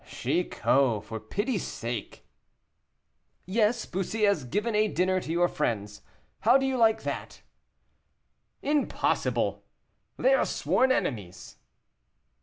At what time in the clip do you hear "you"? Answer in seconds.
6.65-6.75